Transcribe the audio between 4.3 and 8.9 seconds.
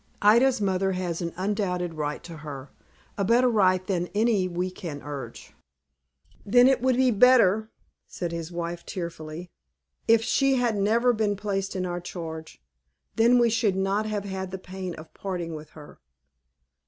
we can urge." "Then it would be better," said his wife,